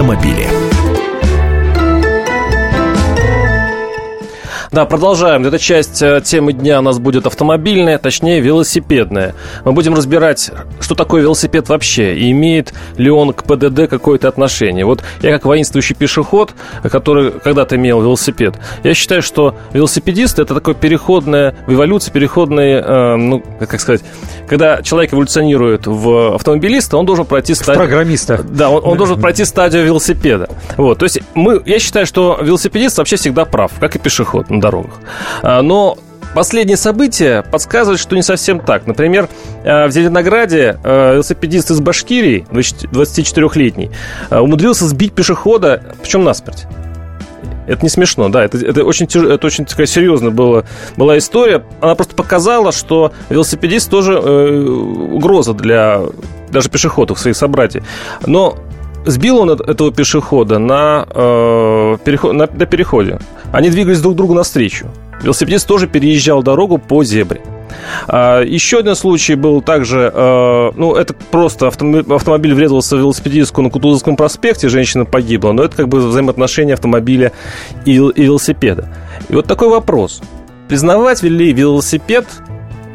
[0.00, 0.59] автомобили.
[4.72, 5.44] Да, продолжаем.
[5.44, 9.34] Эта часть э, темы дня у нас будет автомобильная, точнее велосипедная.
[9.64, 14.84] Мы будем разбирать, что такое велосипед вообще, и имеет ли он к ПДД какое-то отношение.
[14.84, 16.52] Вот я как воинствующий пешеход,
[16.84, 18.54] который когда-то имел велосипед,
[18.84, 24.02] я считаю, что велосипедист это такое переходное, в эволюции переходное, э, ну, как сказать,
[24.48, 27.88] когда человек эволюционирует в автомобилиста, он должен пройти стадию...
[27.88, 28.40] Программиста.
[28.44, 30.48] Да, он, он должен пройти стадию велосипеда.
[30.76, 34.94] Вот, то есть мы, я считаю, что велосипедист вообще всегда прав, как и пешеход дорогах.
[35.42, 35.98] А, но
[36.34, 38.86] Последние события подсказывают, что не совсем так.
[38.86, 39.28] Например,
[39.64, 43.90] а, в Зеленограде а, велосипедист из Башкирии, 24-летний,
[44.30, 46.66] умудрился сбить пешехода, причем насмерть.
[47.66, 50.64] Это не смешно, да, это, это очень, это очень такая серьезная была,
[50.96, 51.64] была история.
[51.80, 56.02] Она просто показала, что велосипедист тоже э, угроза для
[56.50, 57.84] даже пешеходов, своих собратьев.
[58.26, 58.58] Но
[59.04, 63.18] сбил он этого пешехода на, э, переход, на, на переходе.
[63.52, 64.86] Они двигались друг другу навстречу.
[65.22, 67.40] Велосипедист тоже переезжал дорогу по зебре.
[68.08, 73.70] А, еще один случай был также, э, ну, это просто автомобиль, врезался в велосипедистку на
[73.70, 77.32] Кутузовском проспекте, женщина погибла, но это как бы взаимоотношения автомобиля
[77.84, 78.88] и велосипеда.
[79.28, 80.20] И вот такой вопрос.
[80.68, 82.26] Признавать ли велосипед,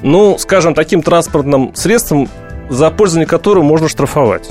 [0.01, 2.29] ну, скажем, таким транспортным средством,
[2.69, 4.49] за пользование которым можно штрафовать?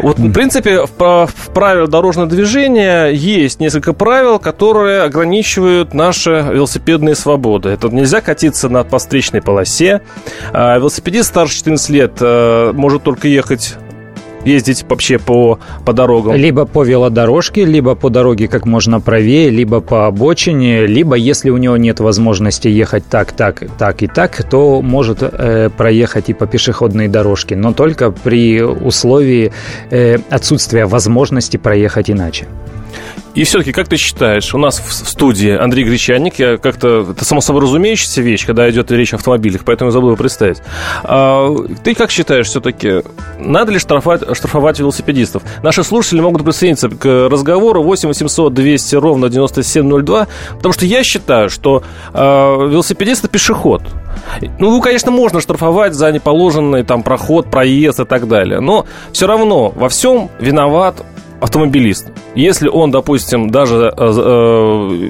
[0.00, 7.14] Вот, в принципе, в, в правилах дорожного движения есть несколько правил, которые ограничивают наши велосипедные
[7.14, 7.70] свободы.
[7.70, 10.02] Это нельзя катиться на постречной полосе.
[10.52, 13.76] А велосипедист старше 14 лет э, может только ехать
[14.46, 16.34] ездить вообще по, по дорогам?
[16.36, 21.56] Либо по велодорожке, либо по дороге как можно правее, либо по обочине, либо если у
[21.56, 26.46] него нет возможности ехать так, так, так и так, то может э, проехать и по
[26.46, 29.52] пешеходной дорожке, но только при условии
[29.90, 32.46] э, отсутствия возможности проехать иначе.
[33.36, 37.42] И все-таки, как ты считаешь, у нас в студии Андрей Гречанник, я как-то, это само
[37.42, 40.62] собой разумеющаяся вещь, когда идет речь о автомобилях, поэтому я забыл его представить.
[41.04, 41.54] А,
[41.84, 43.02] ты как считаешь все-таки,
[43.38, 45.42] надо ли штрафовать, штрафовать велосипедистов?
[45.62, 51.50] Наши слушатели могут присоединиться к разговору 8 800 200 ровно 9702, потому что я считаю,
[51.50, 51.82] что
[52.14, 53.82] э, велосипедист это пешеход.
[54.58, 59.68] Ну, конечно, можно штрафовать за неположенный там проход, проезд и так далее, но все равно
[59.76, 61.04] во всем виноват
[61.40, 62.10] автомобилист.
[62.34, 64.08] Если он, допустим, даже э, э,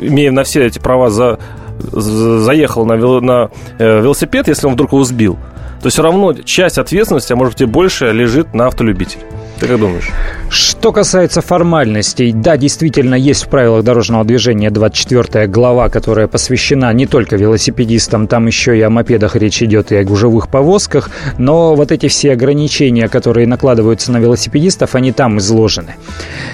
[0.08, 1.38] имея на все эти права за,
[1.78, 5.38] заехал на, на э, велосипед, если он вдруг его сбил,
[5.82, 9.22] то все равно часть ответственности, а может быть и больше, лежит на автолюбителе.
[9.58, 10.10] Ты как думаешь?
[10.50, 17.06] Что касается формальностей, да, действительно, есть в правилах дорожного движения 24 глава, которая посвящена не
[17.06, 21.90] только велосипедистам, там еще и о мопедах речь идет, и о гужевых повозках, но вот
[21.90, 25.96] эти все ограничения, которые накладываются на велосипедистов, они там изложены.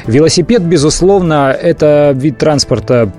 [0.07, 3.13] Велосипед, безусловно, это вид транспорта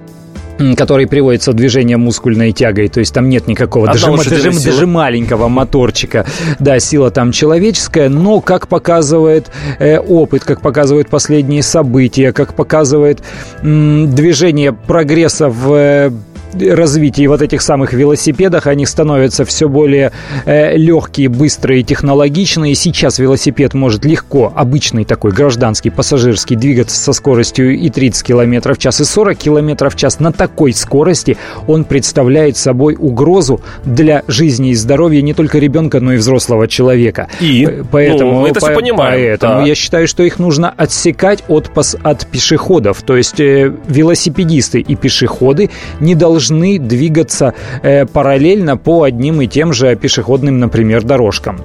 [0.76, 5.48] который приводится в движение мускульной тягой, то есть там нет никакого, даже, даже, даже маленького
[5.48, 6.26] моторчика.
[6.60, 9.48] Да, сила там человеческая, но, как показывает
[9.80, 13.22] э, опыт, как показывают последние события, как показывает
[13.62, 16.12] м, движение прогресса в э,
[16.54, 20.12] развитии вот этих самых велосипедах они становятся все более
[20.46, 22.76] э, легкие, быстрые, технологичные.
[22.76, 28.78] Сейчас велосипед может легко, обычный такой гражданский, пассажирский, двигаться со скоростью и 30 км в
[28.78, 30.20] час, и 40 км в час.
[30.20, 31.38] На такой скорости
[31.68, 37.28] он представляет собой угрозу для жизни и здоровья не только ребенка, но и взрослого человека.
[37.40, 37.84] И?
[37.92, 39.14] Поэтому, ну, это по, все понимаем.
[39.14, 39.64] Поэтому да.
[39.64, 41.70] я считаю, что их нужно отсекать от,
[42.04, 43.02] от пешеходов.
[43.02, 45.70] То есть э, велосипедисты и пешеходы
[46.00, 51.62] не должны должны двигаться э, параллельно по одним и тем же пешеходным, например, дорожкам.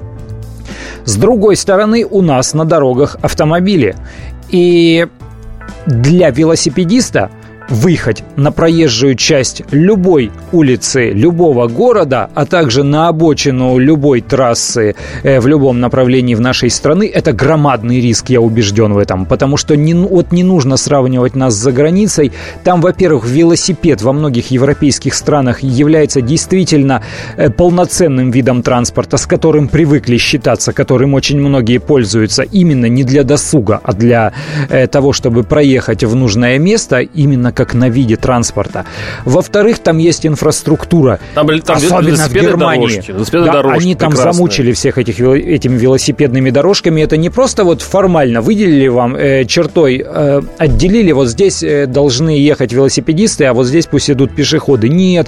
[1.05, 3.97] С другой стороны, у нас на дорогах автомобили.
[4.51, 5.07] И
[5.87, 7.31] для велосипедиста
[7.69, 15.41] выехать на проезжую часть любой улицы любого города, а также на обочину любой трассы э,
[15.41, 19.27] в любом направлении в нашей страны, это громадный риск, я убежден в этом.
[19.27, 22.33] Потому что не, вот не нужно сравнивать нас за границей.
[22.65, 27.03] Там, во-первых, велосипед во многих европейских странах является действительно
[27.37, 33.25] э, полноценным видом транспорта, с которым привыкли считаться, которым очень многие пользуются именно не для
[33.25, 34.33] досуга, а для
[34.71, 38.85] э, того, чтобы проехать в нужное место, именно как на виде транспорта.
[39.25, 41.19] Во-вторых, там есть инфраструктура.
[41.35, 43.03] Там, там особенно в Германии.
[43.05, 44.33] Дорожки, да, дорожки они там прекрасные.
[44.33, 47.01] замучили всех этих этими велосипедными дорожками.
[47.01, 52.31] Это не просто вот формально выделили вам э, чертой, э, отделили, вот здесь э, должны
[52.31, 54.89] ехать велосипедисты, а вот здесь пусть идут пешеходы.
[54.89, 55.27] Нет,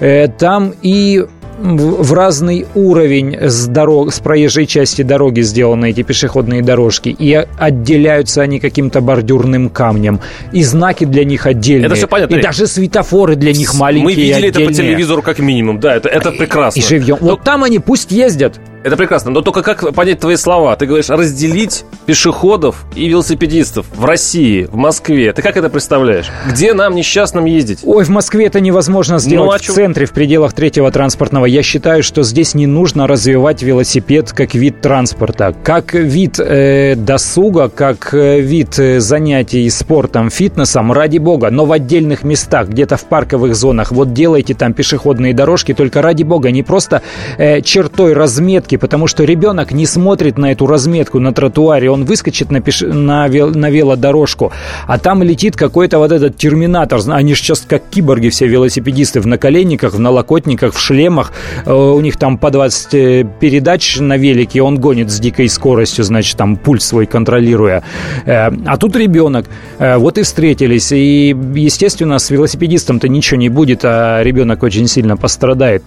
[0.00, 1.24] э, там и
[1.60, 8.42] в разный уровень с дорог, с проезжей части дороги сделаны эти пешеходные дорожки, и отделяются
[8.42, 10.20] они каким-то бордюрным камнем,
[10.52, 11.86] и знаки для них отдельные.
[11.86, 12.36] Это все понятно.
[12.36, 14.04] И даже светофоры для них маленькие.
[14.04, 14.50] Мы видели отдельные.
[14.50, 16.80] это по телевизору как минимум, да, это, это прекрасно.
[16.80, 17.18] И живьем.
[17.20, 17.30] Но...
[17.30, 18.60] Вот там они пусть ездят.
[18.82, 20.74] Это прекрасно, но только как понять твои слова?
[20.74, 25.34] Ты говоришь разделить пешеходов и велосипедистов в России, в Москве.
[25.34, 26.30] Ты как это представляешь?
[26.48, 27.80] Где нам, несчастным, ездить?
[27.84, 29.74] Ой, в Москве это невозможно сделать ну, а в чем?
[29.74, 31.44] центре, в пределах третьего транспортного.
[31.44, 35.54] Я считаю, что здесь не нужно развивать велосипед как вид транспорта.
[35.62, 41.50] Как вид э, досуга, как э, вид э, занятий спортом, фитнесом, ради бога.
[41.50, 46.22] Но в отдельных местах, где-то в парковых зонах, вот делайте там пешеходные дорожки, только ради
[46.22, 47.02] бога, не просто
[47.36, 52.04] э, чертой разметки разметки, потому что ребенок не смотрит на эту разметку на тротуаре, он
[52.04, 52.82] выскочит на, пеш...
[52.82, 53.50] на, вел...
[53.50, 54.52] на велодорожку,
[54.86, 57.00] а там летит какой-то вот этот терминатор.
[57.08, 61.32] Они же сейчас как киборги все велосипедисты в наколенниках, в налокотниках, в шлемах.
[61.66, 66.04] Э, у них там по 20 э, передач на велике, он гонит с дикой скоростью,
[66.04, 67.82] значит, там пульс свой контролируя.
[68.26, 69.46] Э, а тут ребенок.
[69.78, 70.92] Вот и встретились.
[70.92, 75.82] И, естественно, с велосипедистом-то ничего не будет, а ребенок очень сильно пострадает.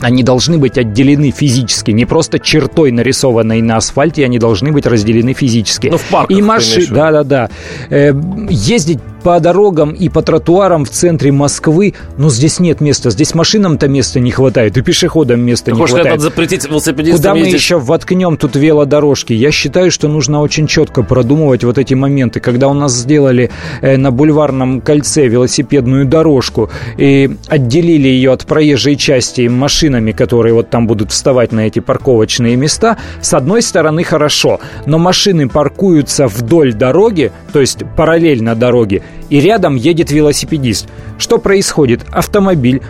[0.00, 5.32] Они должны быть отделены физически, не просто чертой, нарисованной на асфальте, они должны быть разделены
[5.32, 5.88] физически.
[5.88, 7.50] Ну, в парках, И машины, да-да-да.
[7.88, 8.12] Э,
[8.50, 13.10] ездить по дорогам и по тротуарам в центре Москвы, но здесь нет места.
[13.10, 16.06] Здесь машинам-то места не хватает, и пешеходам места Ты не хватает.
[16.06, 17.52] Надо запретить велосипедистам Куда ездить?
[17.52, 19.32] мы еще воткнем тут велодорожки?
[19.32, 22.38] Я считаю, что нужно очень четко продумывать вот эти моменты.
[22.38, 23.50] Когда у нас сделали
[23.80, 30.70] э, на бульварном кольце велосипедную дорожку и отделили ее от проезжей части машинами, которые вот
[30.70, 36.74] там будут вставать на эти парковочные места, с одной стороны хорошо, но машины паркуются вдоль
[36.74, 40.88] дороги, то есть параллельно дороге, и рядом едет велосипедист.
[41.18, 42.02] Что происходит?
[42.10, 42.82] Автомобиль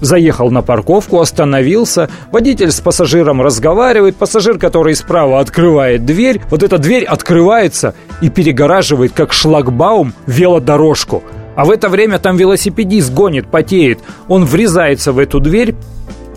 [0.00, 6.78] заехал на парковку, остановился, водитель с пассажиром разговаривает, пассажир, который справа открывает дверь, вот эта
[6.78, 11.22] дверь открывается и перегораживает, как шлагбаум, велодорожку.
[11.54, 14.00] А в это время там велосипедист гонит, потеет.
[14.28, 15.74] Он врезается в эту дверь,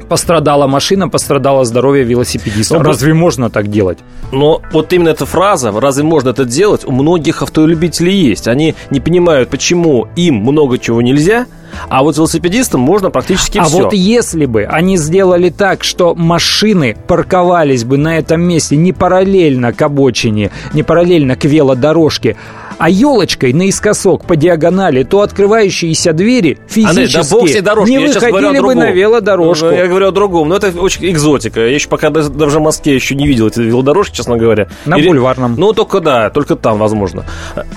[0.09, 2.73] пострадала машина, пострадало здоровье велосипедиста.
[2.73, 3.99] Но, ну, разве можно так делать?
[4.31, 8.47] Но вот именно эта фраза «разве можно это делать» у многих автолюбителей есть.
[8.47, 11.45] Они не понимают, почему им много чего нельзя,
[11.87, 13.79] а вот велосипедистам можно практически а все.
[13.79, 18.93] А вот если бы они сделали так, что машины парковались бы на этом месте не
[18.93, 22.35] параллельно к обочине, не параллельно к велодорожке,
[22.79, 27.91] а елочкой наискосок по диагонали, то открывающиеся двери физически а, да, бог все дорожки.
[27.91, 29.65] не я выходили бы на велодорожку.
[29.65, 30.47] Ну, я говорю о другом.
[30.47, 31.59] Но это очень экзотика.
[31.59, 34.69] Я еще пока даже, в Москве еще не видел эти велодорожки, честно говоря.
[34.85, 35.07] На Или...
[35.07, 35.55] бульварном.
[35.57, 37.25] Ну, только да, только там, возможно.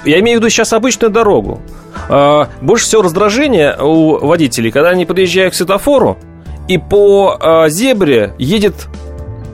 [0.04, 1.60] Я имею в виду сейчас обычную дорогу.
[2.08, 6.16] А, больше всего раздражения у водителей, когда они подъезжают к светофору,
[6.68, 8.74] и по а, зебре едет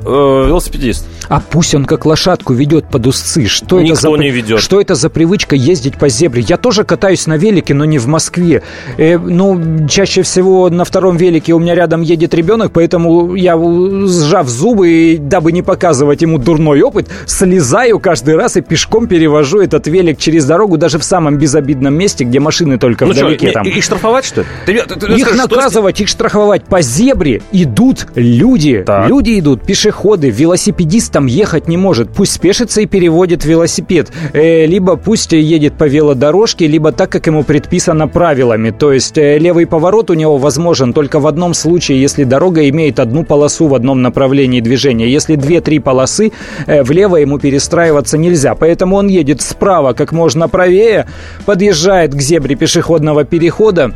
[0.05, 1.06] э, велосипедист.
[1.29, 3.47] А пусть он как лошадку ведет под узцы.
[3.47, 4.61] Что Никто это за, не ведет.
[4.61, 6.43] Что это за привычка ездить по зебре?
[6.47, 8.63] Я тоже катаюсь на велике, но не в Москве.
[8.97, 14.49] Э, ну, чаще всего на втором велике у меня рядом едет ребенок, поэтому я, сжав
[14.49, 19.87] зубы, и, дабы не показывать ему дурной опыт, слезаю каждый раз и пешком перевожу этот
[19.87, 23.49] велик через дорогу, даже в самом безобидном месте, где машины только ну вдалеке.
[23.49, 23.67] Что, там.
[23.67, 24.47] Их штрафовать, что ли?
[24.65, 26.05] Ты, ты, ты, их скажи, наказывать, что...
[26.05, 26.65] их штрафовать.
[26.65, 28.83] По зебре идут люди.
[28.87, 29.09] Так.
[29.09, 32.11] Люди идут, пешеходы, велосипедисты там ехать не может.
[32.11, 34.12] Пусть спешится и переводит велосипед.
[34.33, 38.71] Э, либо пусть едет по велодорожке, либо так, как ему предписано правилами.
[38.71, 43.00] То есть э, левый поворот у него возможен только в одном случае, если дорога имеет
[43.00, 45.09] одну полосу в одном направлении движения.
[45.09, 46.31] Если две-три полосы,
[46.69, 48.54] э, влево ему перестраиваться нельзя.
[48.54, 51.07] Поэтому он едет справа как можно правее,
[51.47, 53.93] подъезжает к зебре пешеходного перехода,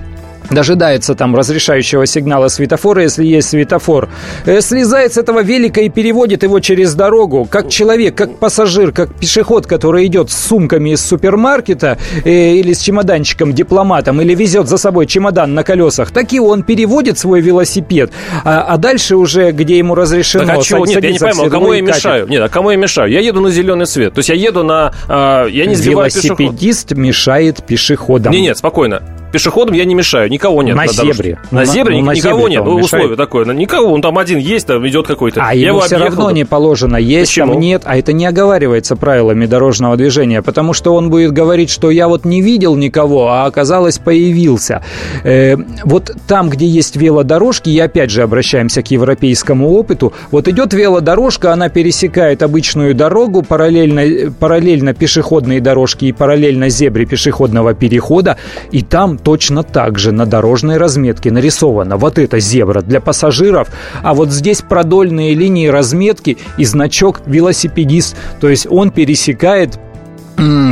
[0.51, 4.09] дожидается там разрешающего сигнала светофора, если есть светофор,
[4.45, 9.15] э, слезает с этого велика и переводит его через дорогу, как человек, как пассажир, как
[9.15, 14.79] пешеход, который идет с сумками из супермаркета э, или с чемоданчиком, дипломатом, или везет за
[14.79, 18.13] собой чемодан на колесах, так и он переводит свой велосипед,
[18.45, 20.87] а, а дальше уже, где ему разрешено так, а чего?
[20.87, 22.29] Нет, я не пойму, а кому я мешаю?
[22.29, 23.11] Нет, а кому я мешаю?
[23.11, 24.93] Я еду на зеленый свет, то есть я еду на...
[25.09, 27.05] Э, я не сбиваю Велосипедист пешеход.
[27.05, 28.33] мешает пешеходам.
[28.33, 30.77] Нет, нет, спокойно пешеходам я не мешаю, никого нет.
[30.77, 31.39] На, на зебре.
[31.51, 33.45] На, зебре ну, на никого нет, ну, условие такое.
[33.47, 35.43] Никого, он там один есть, там идет какой-то.
[35.45, 37.53] А я ему все равно не положено есть, Почему?
[37.53, 41.91] там нет, а это не оговаривается правилами дорожного движения, потому что он будет говорить, что
[41.91, 44.83] я вот не видел никого, а оказалось появился.
[45.25, 50.75] Э, вот там, где есть велодорожки, и опять же обращаемся к европейскому опыту, вот идет
[50.75, 58.37] велодорожка, она пересекает обычную дорогу, параллельно, параллельно пешеходные дорожки и параллельно зебре пешеходного перехода,
[58.71, 63.69] и там точно так же на дорожной разметке нарисована вот эта зебра для пассажиров,
[64.03, 68.17] а вот здесь продольные линии разметки и значок велосипедист.
[68.41, 69.79] То есть он пересекает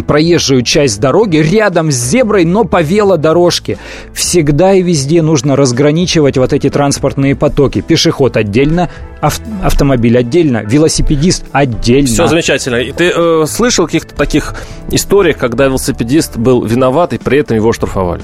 [0.07, 3.79] проезжую часть дороги рядом с зеброй, но по велодорожке.
[4.13, 7.81] Всегда и везде нужно разграничивать вот эти транспортные потоки.
[7.81, 8.91] Пешеход отдельно,
[9.21, 12.09] ав- автомобиль отдельно, велосипедист отдельно.
[12.09, 12.77] Все замечательно.
[12.77, 14.55] И ты э, слышал каких-то таких
[14.91, 18.23] историях, когда велосипедист был виноват и при этом его штрафовали?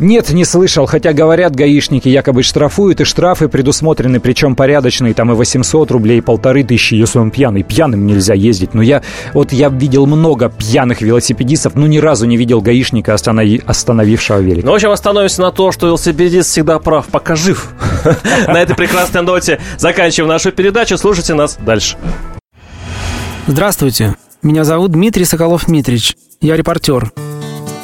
[0.00, 5.34] Нет, не слышал, хотя говорят, гаишники якобы штрафуют, и штрафы предусмотрены, причем порядочные, там и
[5.34, 7.64] 800 рублей, и полторы тысячи, если он пьяный.
[7.64, 8.74] Пьяным нельзя ездить.
[8.74, 9.02] Но я,
[9.34, 14.64] вот я видел много пьяных велосипедистов, но ни разу не видел гаишника, останови, остановившего велик.
[14.64, 17.70] Ну, в общем, остановимся на то, что велосипедист всегда прав, пока жив.
[18.46, 20.96] На этой прекрасной ноте заканчиваем нашу передачу.
[20.96, 21.96] Слушайте нас дальше.
[23.46, 24.14] Здравствуйте.
[24.42, 26.14] Меня зовут Дмитрий Соколов-Митрич.
[26.40, 27.10] Я репортер.